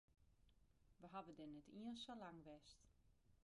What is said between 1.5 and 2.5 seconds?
net iens sa lang